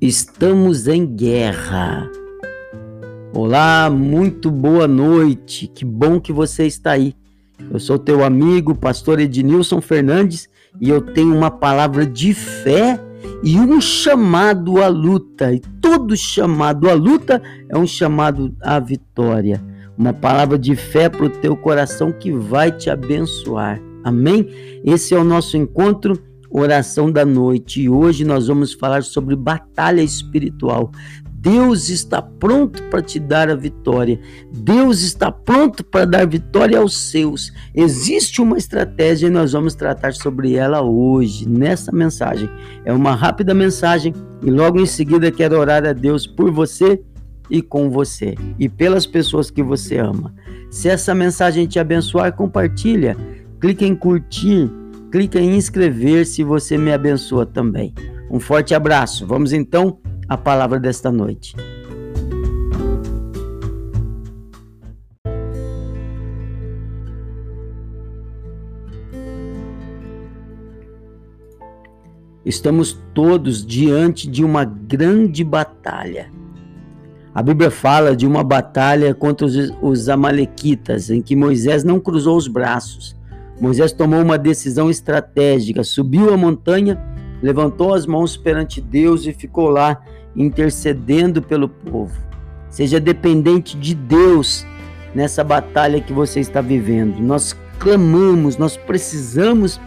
Estamos 0.00 0.88
em 0.88 1.04
guerra. 1.04 2.10
Olá, 3.34 3.90
muito 3.90 4.50
boa 4.50 4.88
noite. 4.88 5.66
Que 5.66 5.84
bom 5.84 6.18
que 6.18 6.32
você 6.32 6.66
está 6.66 6.92
aí. 6.92 7.14
Eu 7.70 7.78
sou 7.78 7.98
teu 7.98 8.24
amigo, 8.24 8.74
pastor 8.74 9.20
Ednilson 9.20 9.82
Fernandes, 9.82 10.48
e 10.80 10.88
eu 10.88 11.02
tenho 11.02 11.36
uma 11.36 11.50
palavra 11.50 12.06
de 12.06 12.32
fé 12.32 12.98
e 13.44 13.60
um 13.60 13.78
chamado 13.78 14.82
à 14.82 14.88
luta. 14.88 15.52
E 15.52 15.60
todo 15.82 16.16
chamado 16.16 16.88
à 16.88 16.94
luta 16.94 17.42
é 17.68 17.76
um 17.76 17.86
chamado 17.86 18.56
à 18.62 18.80
vitória. 18.80 19.62
Uma 19.98 20.14
palavra 20.14 20.58
de 20.58 20.74
fé 20.74 21.10
para 21.10 21.26
o 21.26 21.28
teu 21.30 21.54
coração 21.54 22.10
que 22.10 22.32
vai 22.32 22.72
te 22.72 22.88
abençoar. 22.88 23.78
Amém? 24.02 24.48
Esse 24.82 25.14
é 25.14 25.18
o 25.18 25.24
nosso 25.24 25.58
encontro 25.58 26.18
oração 26.50 27.10
da 27.10 27.24
noite 27.24 27.82
e 27.82 27.88
hoje 27.88 28.24
nós 28.24 28.48
vamos 28.48 28.74
falar 28.74 29.02
sobre 29.04 29.36
batalha 29.36 30.02
espiritual. 30.02 30.90
Deus 31.32 31.88
está 31.88 32.20
pronto 32.20 32.82
para 32.90 33.00
te 33.00 33.18
dar 33.18 33.48
a 33.48 33.54
vitória. 33.54 34.20
Deus 34.52 35.00
está 35.00 35.32
pronto 35.32 35.82
para 35.82 36.04
dar 36.04 36.26
vitória 36.26 36.78
aos 36.78 36.94
seus. 37.10 37.50
Existe 37.74 38.42
uma 38.42 38.58
estratégia 38.58 39.28
e 39.28 39.30
nós 39.30 39.52
vamos 39.52 39.74
tratar 39.74 40.12
sobre 40.12 40.54
ela 40.54 40.82
hoje, 40.82 41.48
nessa 41.48 41.90
mensagem. 41.92 42.50
É 42.84 42.92
uma 42.92 43.14
rápida 43.14 43.54
mensagem 43.54 44.12
e 44.42 44.50
logo 44.50 44.78
em 44.78 44.86
seguida 44.86 45.30
quero 45.30 45.58
orar 45.58 45.86
a 45.86 45.94
Deus 45.94 46.26
por 46.26 46.50
você 46.50 47.00
e 47.48 47.62
com 47.62 47.88
você 47.88 48.34
e 48.58 48.68
pelas 48.68 49.06
pessoas 49.06 49.50
que 49.50 49.62
você 49.62 49.96
ama. 49.96 50.34
Se 50.70 50.90
essa 50.90 51.14
mensagem 51.14 51.66
te 51.66 51.78
abençoar, 51.78 52.34
compartilha. 52.34 53.16
Clique 53.58 53.86
em 53.86 53.94
curtir 53.94 54.70
clica 55.10 55.40
em 55.40 55.56
inscrever 55.56 56.24
se 56.24 56.44
você 56.44 56.78
me 56.78 56.92
abençoa 56.92 57.44
também. 57.44 57.92
Um 58.30 58.38
forte 58.38 58.74
abraço. 58.74 59.26
Vamos 59.26 59.52
então 59.52 59.98
à 60.28 60.36
palavra 60.36 60.78
desta 60.78 61.10
noite. 61.10 61.56
Estamos 72.44 72.98
todos 73.12 73.64
diante 73.64 74.28
de 74.28 74.44
uma 74.44 74.64
grande 74.64 75.44
batalha. 75.44 76.30
A 77.32 77.42
Bíblia 77.42 77.70
fala 77.70 78.16
de 78.16 78.26
uma 78.26 78.42
batalha 78.42 79.14
contra 79.14 79.46
os, 79.46 79.54
os 79.80 80.08
Amalequitas, 80.08 81.10
em 81.10 81.22
que 81.22 81.36
Moisés 81.36 81.84
não 81.84 82.00
cruzou 82.00 82.36
os 82.36 82.48
braços, 82.48 83.16
Moisés 83.60 83.92
tomou 83.92 84.22
uma 84.22 84.38
decisão 84.38 84.90
estratégica, 84.90 85.84
subiu 85.84 86.32
a 86.32 86.36
montanha, 86.36 86.98
levantou 87.42 87.92
as 87.92 88.06
mãos 88.06 88.36
perante 88.36 88.80
Deus 88.80 89.26
e 89.26 89.32
ficou 89.32 89.68
lá 89.68 90.00
intercedendo 90.34 91.42
pelo 91.42 91.68
povo. 91.68 92.18
Seja 92.70 92.98
dependente 92.98 93.76
de 93.76 93.94
Deus 93.94 94.66
nessa 95.14 95.44
batalha 95.44 96.00
que 96.00 96.12
você 96.12 96.40
está 96.40 96.60
vivendo. 96.60 97.20
Nós 97.20 97.54
clamamos, 97.78 98.56
nós 98.56 98.76
precisamos 98.76 99.80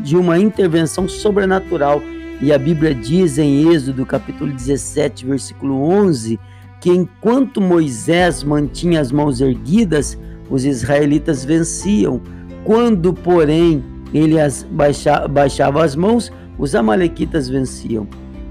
de 0.00 0.16
uma 0.16 0.38
intervenção 0.38 1.08
sobrenatural. 1.08 2.02
E 2.42 2.52
a 2.52 2.58
Bíblia 2.58 2.94
diz 2.94 3.38
em 3.38 3.72
Êxodo, 3.72 4.04
capítulo 4.04 4.52
17, 4.52 5.24
versículo 5.24 5.80
11, 5.88 6.38
que 6.80 6.90
enquanto 6.90 7.60
Moisés 7.60 8.42
mantinha 8.42 9.00
as 9.00 9.12
mãos 9.12 9.40
erguidas, 9.40 10.18
os 10.50 10.64
israelitas 10.64 11.44
venciam. 11.44 12.20
Quando, 12.64 13.12
porém, 13.12 13.84
ele 14.12 14.40
as 14.40 14.62
baixa, 14.62 15.28
baixava 15.28 15.84
as 15.84 15.94
mãos, 15.94 16.32
os 16.58 16.74
amalequitas 16.74 17.48
venciam. 17.48 18.06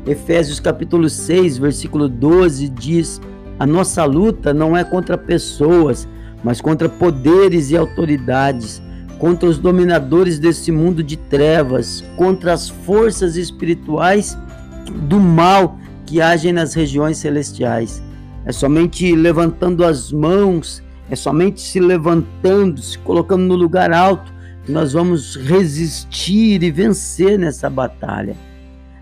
Efésios 0.05 0.59
capítulo 0.59 1.09
6, 1.09 1.57
versículo 1.57 2.07
12 2.07 2.69
diz: 2.69 3.21
A 3.57 3.65
nossa 3.65 4.05
luta 4.05 4.53
não 4.53 4.77
é 4.77 4.83
contra 4.83 5.17
pessoas, 5.17 6.07
mas 6.43 6.61
contra 6.61 6.88
poderes 6.88 7.71
e 7.71 7.77
autoridades, 7.77 8.81
contra 9.17 9.49
os 9.49 9.57
dominadores 9.57 10.38
desse 10.38 10.71
mundo 10.71 11.01
de 11.01 11.15
trevas, 11.15 12.03
contra 12.17 12.53
as 12.53 12.69
forças 12.69 13.35
espirituais 13.35 14.38
do 15.07 15.19
mal 15.19 15.79
que 16.05 16.21
agem 16.21 16.51
nas 16.51 16.73
regiões 16.73 17.17
celestiais. 17.17 18.03
É 18.45 18.51
somente 18.51 19.15
levantando 19.15 19.85
as 19.85 20.11
mãos 20.11 20.83
é 21.09 21.15
somente 21.15 21.61
se 21.61 21.79
levantando, 21.79 22.81
se 22.81 22.97
colocando 22.99 23.43
no 23.43 23.55
lugar 23.55 23.91
alto, 23.91 24.33
que 24.65 24.71
nós 24.71 24.93
vamos 24.93 25.35
resistir 25.35 26.63
e 26.63 26.71
vencer 26.71 27.37
nessa 27.37 27.69
batalha. 27.69 28.35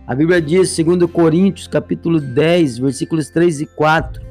A 0.07 0.16
Bíblia 0.16 0.41
diz, 0.41 0.69
segundo 0.69 1.07
Coríntios, 1.07 1.67
capítulo 1.67 2.19
10, 2.19 2.79
versículos 2.79 3.29
3 3.29 3.62
e 3.62 3.66
4, 3.66 4.22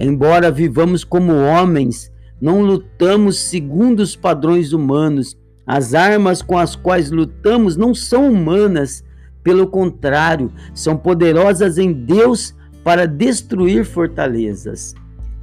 embora 0.00 0.50
vivamos 0.50 1.04
como 1.04 1.32
homens, 1.32 2.10
não 2.40 2.62
lutamos 2.62 3.38
segundo 3.38 4.00
os 4.00 4.16
padrões 4.16 4.72
humanos. 4.72 5.36
As 5.66 5.94
armas 5.94 6.40
com 6.40 6.56
as 6.56 6.74
quais 6.74 7.10
lutamos 7.10 7.76
não 7.76 7.94
são 7.94 8.28
humanas, 8.30 9.04
pelo 9.42 9.66
contrário, 9.66 10.50
são 10.74 10.96
poderosas 10.96 11.76
em 11.78 11.92
Deus 11.92 12.54
para 12.82 13.06
destruir 13.06 13.84
fortalezas. 13.84 14.94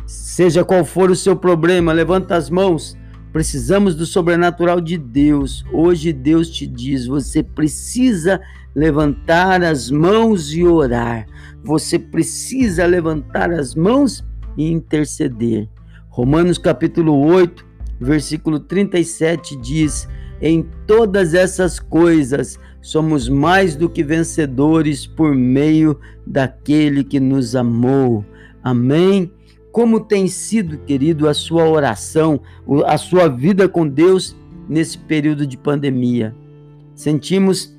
Seja 0.07 0.63
qual 0.63 0.85
for 0.85 1.11
o 1.11 1.15
seu 1.17 1.35
problema, 1.35 1.91
levanta 1.91 2.37
as 2.37 2.49
mãos. 2.49 2.97
Precisamos 3.33 3.93
do 3.93 4.05
sobrenatural 4.05 4.79
de 4.79 4.97
Deus. 4.97 5.65
Hoje 5.73 6.13
Deus 6.13 6.49
te 6.49 6.65
diz: 6.65 7.05
você 7.05 7.43
precisa 7.43 8.39
levantar 8.73 9.61
as 9.61 9.91
mãos 9.91 10.53
e 10.53 10.63
orar. 10.63 11.27
Você 11.61 11.99
precisa 11.99 12.85
levantar 12.85 13.51
as 13.51 13.75
mãos 13.75 14.23
e 14.57 14.71
interceder. 14.71 15.67
Romanos 16.07 16.57
capítulo 16.57 17.19
8, 17.19 17.65
versículo 17.99 18.61
37 18.61 19.57
diz: 19.57 20.07
Em 20.41 20.65
todas 20.87 21.33
essas 21.33 21.81
coisas 21.81 22.57
somos 22.81 23.27
mais 23.27 23.75
do 23.75 23.89
que 23.89 24.03
vencedores 24.03 25.05
por 25.05 25.35
meio 25.35 25.99
daquele 26.25 27.03
que 27.03 27.19
nos 27.19 27.57
amou. 27.57 28.23
Amém. 28.63 29.36
Como 29.77 29.99
tem 29.99 30.27
sido, 30.27 30.79
querido, 30.79 31.29
a 31.29 31.35
sua 31.35 31.69
oração, 31.69 32.41
a 32.87 32.97
sua 32.97 33.27
vida 33.27 33.69
com 33.69 33.87
Deus 33.87 34.35
nesse 34.67 34.97
período 34.97 35.45
de 35.45 35.55
pandemia? 35.55 36.35
Sentimos 36.95 37.77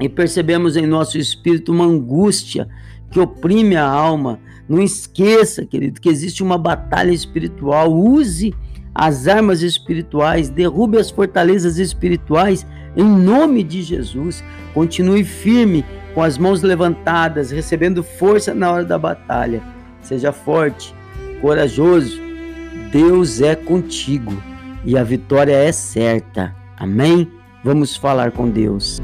e 0.00 0.08
percebemos 0.08 0.76
em 0.76 0.84
nosso 0.84 1.16
espírito 1.16 1.70
uma 1.70 1.84
angústia 1.84 2.68
que 3.08 3.20
oprime 3.20 3.76
a 3.76 3.86
alma. 3.86 4.40
Não 4.68 4.82
esqueça, 4.82 5.64
querido, 5.64 6.00
que 6.00 6.08
existe 6.08 6.42
uma 6.42 6.58
batalha 6.58 7.12
espiritual. 7.12 7.94
Use 7.94 8.52
as 8.92 9.28
armas 9.28 9.62
espirituais, 9.62 10.48
derrube 10.48 10.98
as 10.98 11.08
fortalezas 11.08 11.78
espirituais 11.78 12.66
em 12.96 13.04
nome 13.04 13.62
de 13.62 13.80
Jesus. 13.80 14.42
Continue 14.74 15.22
firme, 15.22 15.84
com 16.16 16.20
as 16.24 16.36
mãos 16.36 16.62
levantadas, 16.62 17.52
recebendo 17.52 18.02
força 18.02 18.52
na 18.52 18.72
hora 18.72 18.84
da 18.84 18.98
batalha. 18.98 19.62
Seja 20.02 20.32
forte, 20.32 20.97
corajoso, 21.40 22.20
Deus 22.90 23.40
é 23.40 23.54
contigo 23.54 24.32
e 24.84 24.96
a 24.96 25.02
vitória 25.02 25.52
é 25.52 25.72
certa. 25.72 26.54
Amém? 26.76 27.30
Vamos 27.64 27.96
falar 27.96 28.32
com 28.32 28.48
Deus. 28.48 29.00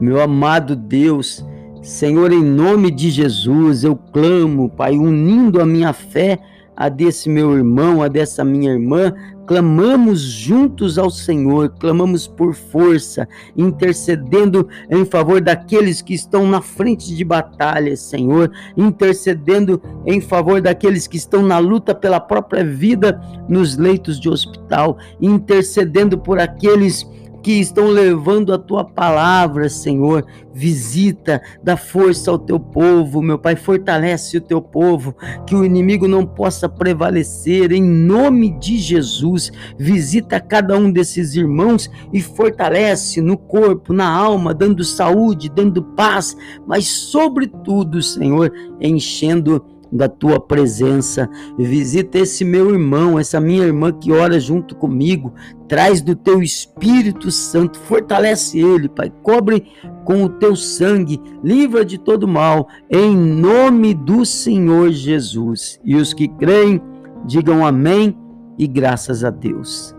Meu 0.00 0.20
amado 0.20 0.76
Deus, 0.76 1.44
Senhor, 1.82 2.32
em 2.32 2.42
nome 2.42 2.90
de 2.90 3.10
Jesus, 3.10 3.84
eu 3.84 3.96
clamo, 3.96 4.68
Pai, 4.68 4.96
unindo 4.96 5.60
a 5.60 5.66
minha 5.66 5.92
fé 5.92 6.38
a 6.76 6.88
desse 6.88 7.28
meu 7.28 7.56
irmão, 7.56 8.02
a 8.02 8.08
dessa 8.08 8.44
minha 8.44 8.72
irmã, 8.72 9.12
clamamos 9.46 10.20
juntos 10.20 10.98
ao 10.98 11.10
Senhor, 11.10 11.74
clamamos 11.78 12.26
por 12.26 12.54
força, 12.54 13.28
intercedendo 13.56 14.68
em 14.90 15.04
favor 15.04 15.40
daqueles 15.40 16.00
que 16.00 16.14
estão 16.14 16.46
na 16.46 16.60
frente 16.60 17.14
de 17.14 17.24
batalha, 17.24 17.96
Senhor, 17.96 18.50
intercedendo 18.76 19.80
em 20.06 20.20
favor 20.20 20.60
daqueles 20.60 21.06
que 21.06 21.16
estão 21.16 21.42
na 21.42 21.58
luta 21.58 21.94
pela 21.94 22.20
própria 22.20 22.64
vida 22.64 23.20
nos 23.48 23.76
leitos 23.76 24.18
de 24.18 24.28
hospital, 24.28 24.98
intercedendo 25.20 26.18
por 26.18 26.38
aqueles 26.38 27.06
que 27.44 27.60
estão 27.60 27.88
levando 27.88 28.54
a 28.54 28.58
tua 28.58 28.82
palavra, 28.82 29.68
Senhor. 29.68 30.24
Visita, 30.54 31.42
dá 31.62 31.76
força 31.76 32.30
ao 32.30 32.38
teu 32.38 32.58
povo, 32.58 33.20
meu 33.20 33.38
Pai, 33.38 33.54
fortalece 33.54 34.38
o 34.38 34.40
teu 34.40 34.62
povo, 34.62 35.14
que 35.46 35.54
o 35.54 35.62
inimigo 35.62 36.08
não 36.08 36.24
possa 36.24 36.70
prevalecer, 36.70 37.70
em 37.70 37.82
nome 37.82 38.58
de 38.58 38.78
Jesus. 38.78 39.52
Visita 39.76 40.40
cada 40.40 40.74
um 40.78 40.90
desses 40.90 41.34
irmãos 41.34 41.90
e 42.14 42.22
fortalece 42.22 43.20
no 43.20 43.36
corpo, 43.36 43.92
na 43.92 44.08
alma, 44.08 44.54
dando 44.54 44.82
saúde, 44.82 45.52
dando 45.54 45.82
paz, 45.82 46.34
mas, 46.66 46.86
sobretudo, 46.86 48.00
Senhor, 48.00 48.50
enchendo 48.80 49.62
da 49.94 50.08
tua 50.08 50.40
presença. 50.40 51.30
Visita 51.56 52.18
esse 52.18 52.44
meu 52.44 52.70
irmão, 52.70 53.16
essa 53.16 53.40
minha 53.40 53.64
irmã 53.64 53.92
que 53.92 54.10
ora 54.10 54.40
junto 54.40 54.74
comigo. 54.74 55.32
Traz 55.68 56.02
do 56.02 56.16
teu 56.16 56.42
Espírito 56.42 57.30
Santo, 57.30 57.78
fortalece 57.78 58.58
ele, 58.58 58.88
Pai. 58.88 59.12
Cobre 59.22 59.64
com 60.04 60.24
o 60.24 60.28
teu 60.28 60.56
sangue, 60.56 61.20
livra 61.42 61.84
de 61.84 61.96
todo 61.96 62.26
mal, 62.26 62.68
em 62.90 63.16
nome 63.16 63.94
do 63.94 64.26
Senhor 64.26 64.90
Jesus. 64.90 65.80
E 65.84 65.94
os 65.94 66.12
que 66.12 66.26
creem, 66.26 66.82
digam 67.24 67.64
amém 67.64 68.16
e 68.58 68.66
graças 68.66 69.24
a 69.24 69.30
Deus. 69.30 69.94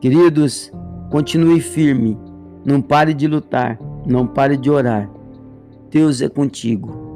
Queridos, 0.00 0.70
continue 1.10 1.60
firme, 1.60 2.18
não 2.64 2.82
pare 2.82 3.14
de 3.14 3.26
lutar, 3.26 3.78
não 4.06 4.26
pare 4.26 4.56
de 4.56 4.70
orar. 4.70 5.10
Deus 5.90 6.20
é 6.20 6.28
contigo. 6.28 7.11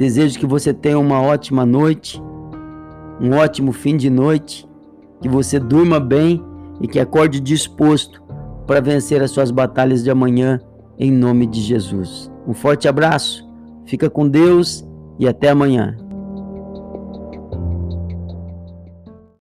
Desejo 0.00 0.38
que 0.38 0.46
você 0.46 0.72
tenha 0.72 0.98
uma 0.98 1.20
ótima 1.20 1.66
noite, 1.66 2.18
um 3.20 3.34
ótimo 3.34 3.70
fim 3.70 3.98
de 3.98 4.08
noite, 4.08 4.66
que 5.20 5.28
você 5.28 5.60
durma 5.60 6.00
bem 6.00 6.42
e 6.80 6.88
que 6.88 6.98
acorde 6.98 7.38
disposto 7.38 8.22
para 8.66 8.80
vencer 8.80 9.22
as 9.22 9.30
suas 9.30 9.50
batalhas 9.50 10.02
de 10.02 10.10
amanhã, 10.10 10.58
em 10.98 11.12
nome 11.12 11.46
de 11.46 11.60
Jesus. 11.60 12.32
Um 12.48 12.54
forte 12.54 12.88
abraço, 12.88 13.46
fica 13.84 14.08
com 14.08 14.26
Deus 14.26 14.82
e 15.18 15.28
até 15.28 15.50
amanhã. 15.50 15.94